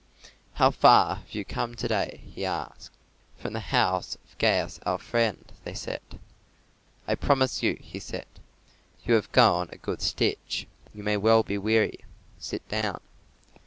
[0.55, 2.89] "How far have you come to day?" he asked.
[3.37, 6.01] "From the house of Gaius our friend," they said.
[7.07, 8.25] "I promise you," said
[8.97, 11.99] he, "you have gone a good stitch; you may well be weary;
[12.39, 12.99] sit down."